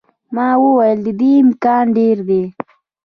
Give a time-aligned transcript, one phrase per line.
[0.35, 2.43] ما وویل، د دې امکان ډېر دی.